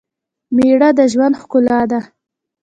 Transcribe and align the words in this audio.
مېړه 0.55 0.89
دژوند 0.99 1.39
ښکلا 1.41 1.79
ده 1.91 1.99